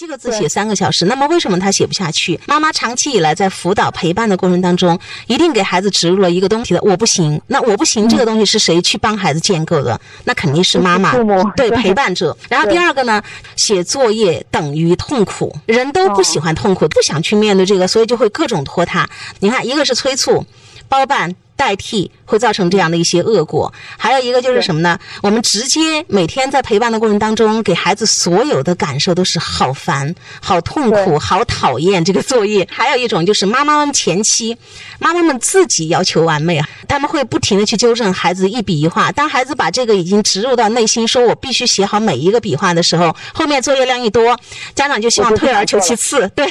[0.00, 2.40] 这个字写三个小时，那么为什么他写不下去？
[2.46, 7.38] 妈妈长期以来在辅导陪伴的过程当中，一定给孩子植入了一个东西的，我不行。
[7.48, 10.00] 那我不行，这个东西是谁去帮孩子建构的？
[10.24, 11.12] 那肯定是妈妈，
[11.54, 12.34] 对陪伴者。
[12.48, 13.22] 然后第二个呢，
[13.56, 19.06] 写作业等于痛苦，人都不喜欢痛苦，不想去面对这个，所以就会各种拖沓。
[19.40, 20.46] 你看，一个是催促、
[20.88, 21.36] 包办。
[21.60, 24.96] 代替会造成这样的一些恶果，还有一个就是什么呢？
[25.20, 32.66] 我们直接每天在陪伴的过程当中，给孩子所有的感受都是好烦、好痛苦、好讨厌这个作业。
[32.70, 34.56] 还有一种就是妈妈们前期，
[34.98, 39.12] 妈妈们自己要求完美啊，他们会不停的去纠正孩子一笔一画。
[39.12, 44.36] 当孩子把这个已经植入到内心，说我必须写好每一个笔画的时候，后面作业量一多，
[44.74, 46.46] 家长就希望退而求其次，对，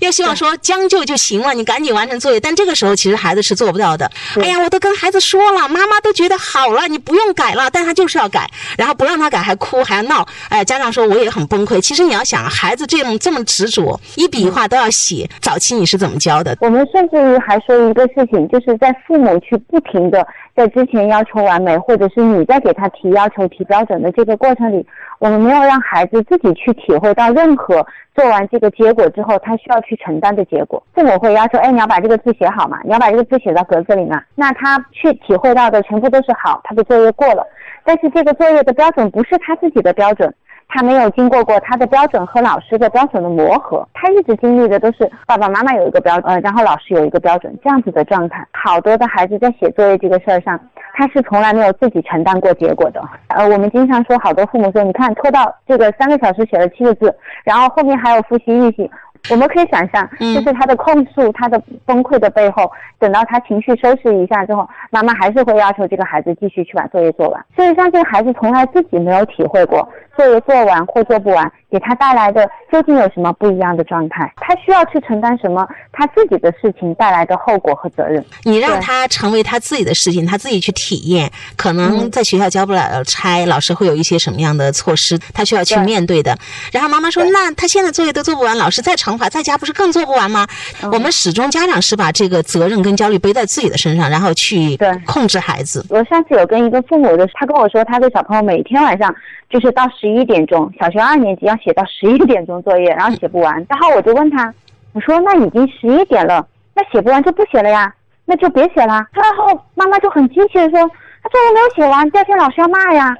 [0.00, 2.40] 又希望说将就就行了，你赶紧完成作业。
[2.40, 4.10] 但这个时候其实孩子是做不到的。
[4.36, 4.62] 哎呀。
[4.62, 11.80] 我都跟孩子说了，妈妈都觉得好了，你不用改了，但他就是要改，然后不让他改还哭还要闹，哎，家长说我也很崩溃。
[11.80, 16.56] 其实你要想，孩子这种这么执着，一笔一画都要写，早期你是怎么教的？
[16.60, 24.84] 我们甚至于还说一个事情，就是在父母去不停的在之前要求完美，或者是你在给他提要求、提标准的这个过程里，
[25.22, 27.86] 我们没有让孩子自己去体会到任何。
[28.12, 34.20] 做完这个结果之后，他需要去承担的结果，父母会要求，哎，你要把这个字写好嘛，你要把这个字写到格子里嘛。
[34.34, 37.46] 那他去体会到的全部都是好，他的作业过了，
[37.84, 40.34] 但是这个作业的标准不是他自己的标准。
[40.74, 48.46] 他没有经过过他的标准和老师的标准的磨合，他一直经历的都是爸爸妈妈有一个标，呃，然后老师有一个标准这样子的状态。
[48.52, 50.58] 好多的孩子在写作业这个事儿上，
[50.94, 53.02] 他是从来没有自己承担过结果的。
[53.28, 58.90] 呃，我们经常说，好多父母说，你看拖到这个三个小时写了七个字，然后后面还有复习预习。
[59.30, 67.44] 我们可以想象，就是他的控诉，他的崩溃的背后，等到他情绪收拾一下之后，妈妈还是会要求这个孩子继续去把作业做完。
[67.54, 71.50] 所以，像这个孩子从来自己没有体会过作业做完或做不完。
[71.70, 74.30] 给他带来的究竟有什么不一样的状态？
[74.36, 78.22] 他需要去承担什么他自己的事情带来的后果和责任？
[78.44, 81.30] 你让他成为他自己的事情，他自己去体验。
[81.56, 86.36] 可能在学校交不了差，老师会有一些什么样的措施，他需要去面对的。
[86.72, 90.46] 然后妈妈说：“那他现在作业都做不完，老师再惩罚，在家不是更做不完吗？”
[90.92, 95.84] 我们始终家长是把这个责任跟焦虑背在自己的身上，然后去控制孩子。
[95.88, 99.14] 我上次有跟一个父母的，他跟我说，他的小朋友每天晚上。
[99.52, 103.54] 就是到十一点钟，小学二年级要写到十一点钟作业，然后写不完。
[103.68, 104.50] 然后我就问他，
[104.94, 107.92] 我说那已经十一点了，那写不完就不写了呀，
[108.24, 109.06] 那就别写了。
[109.12, 110.78] 然后妈妈就很惊奇的说，
[111.22, 113.14] 他作业没有写完，第二天老师要骂呀。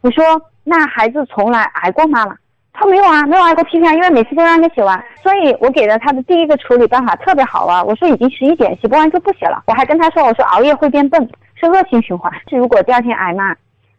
[0.00, 0.24] 我说
[0.64, 2.36] 那孩子从来挨过骂吗？
[2.72, 5.04] 他没有啊，没有挨过批评，因为每次都让他写完。
[5.20, 9.62] 所以我给了他的第一个处理办法特别好啊，我说已经十一点，写不完就不写了。
[9.66, 12.32] 我还跟他说，我说熬夜会变笨，是恶性循环。
[12.48, 13.52] 是如果第二天挨骂，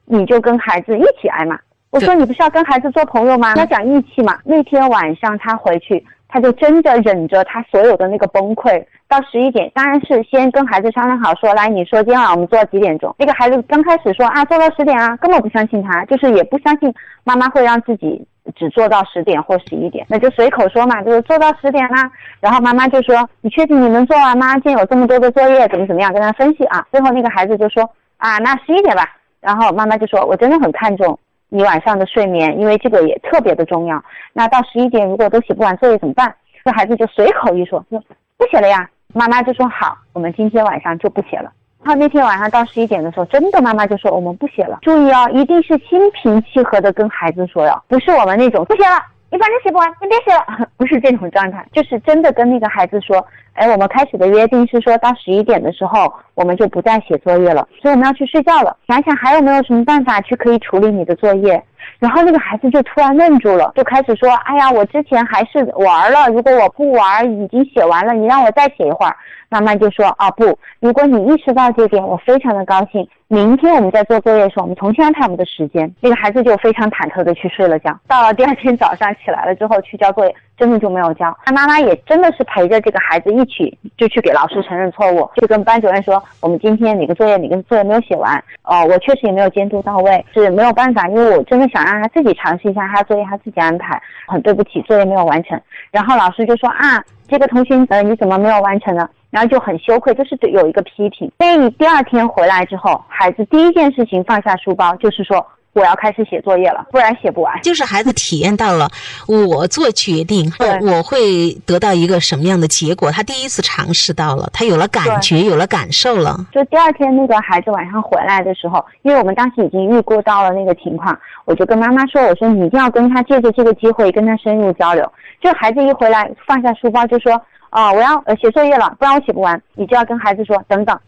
[0.05, 1.59] 你就跟孩子一起挨骂。
[1.91, 3.53] 我说你不是要跟孩子做朋友吗？
[3.57, 4.37] 要讲义气嘛。
[4.45, 13.13] 那天晚上他回去，他就真的忍着他所有的那个崩溃，到十一点，当然是先跟孩子商量好，说来你说今天晚上我们做到几点钟。
[13.17, 18.23] 那个孩子刚开始说啊做到十点啊，根本不相信他，就是也不相信妈妈会让自己
[18.56, 22.12] 只做到十点或十一点，那就随口说嘛，就是做到十点啦。
[22.39, 24.53] 然后妈妈就说你确定你能做完吗？
[24.53, 26.85] 今天有这么多的作业，怎么怎么样，跟他分析啊。
[26.91, 27.84] 最后那个孩子就说
[28.18, 29.16] 啊那十一点吧。
[29.41, 31.18] 然后妈妈就说我真的很看重。
[31.49, 34.03] 你晚上的睡眠，因为这个也特别的重要。
[34.33, 36.33] 那到十一点如果都写不完作业怎么办？
[36.63, 38.01] 这孩子就随口一说，说
[38.37, 38.87] 不写了呀。
[39.13, 41.51] 妈妈就说好，我们今天晚上就不写了。
[41.83, 44.77] 然后那天晚上到十一点的时候，真的妈妈就说我们不写了。
[44.81, 49.01] 注意哦，一定是心平气和的跟孩子说哟，不是我们那种不写了。
[49.31, 53.23] 你反正写不完，你别写了， 不是这种状态，就是真的跟那个孩子说，
[53.53, 58.75] 哎，我们开始的约定是说到十一点的时候，我们就不再写作业了，所以我们要去睡觉了。
[58.88, 61.63] 想想还有没有什么办法去可以处理你的作业？
[62.00, 69.16] 然后那个孩子就突然愣住了，就开始说，哎呀，我之前还是玩了，如果我不玩，已经写完了，你让我再写一会儿。
[69.51, 73.07] 妈妈就说，啊不，如果你意识到这点，我非常的高兴。
[73.28, 75.91] 明天我们在做作业的时候，我们重新安排我们的时间。
[76.01, 78.00] 那个孩子就非常忐忑的去睡了觉。
[78.07, 81.35] 到了第二天早上起来了之后去交作业，真的就没有交。
[81.45, 88.38] 他妈妈也真的是陪着这个孩子一起就去给老师承认错误，就跟班主任说，我们今天哪个作业哪个作业没有写完。
[88.63, 94.00] 哦，我确实也没有监督到位，是没有办法，因为我真的想让他自己尝试一下，他作业他自己安排。
[94.27, 95.59] 很对不起，作业没有完成。
[95.89, 99.09] 然后老师就说啊，这个同学呃你怎么没有完成呢？
[99.31, 101.31] 然后就很羞愧，就是有一个批评。
[101.39, 105.45] 所以第二天回来之后，孩子第一件事情放下书包，就是说。
[105.79, 107.59] 我要开始写作业了，不然写不完。
[107.61, 108.89] 就是孩子体验到了
[109.27, 116.37] 我做决定，对我会得到一个什么样的结果，他第一次尝试到了，他有了感觉，有了感受了。
[116.51, 125.09] 就第二天那个孩子晚上回来的时候，因为我们当时已经预估到了那个情况，我就跟妈妈说：“我说你一定要跟他借着这个机会跟他深入交流。”
[125.41, 130.99] 就孩子一回来放下书包就说：“啊、我要呃写作业了，不然我写不完。”你就要跟孩子说：“等等，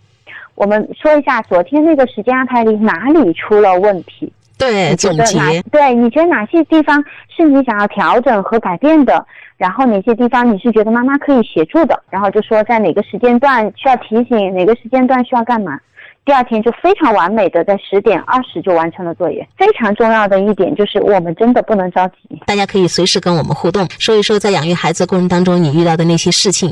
[0.55, 4.31] 我们说一下昨天那个时间安排里哪里出了问题。”
[4.61, 7.03] 对，总结对，你觉得哪些地方
[7.35, 9.25] 是你想要调整和改变的？
[9.57, 12.01] 然后哪些地方你是觉得妈妈可以协助的？
[12.09, 15.79] 然后就说在哪个时间段需要提醒，哪个时间段需要干嘛。
[16.23, 19.47] 第二天就非常完美的在十点二十就完成了作业。
[19.57, 22.39] 非常重要的一点就是我们真的不能着急。
[22.45, 26.71] 大家可以随时跟我们互动，说一说在养育孩子的过程当中你遇到的那些事情。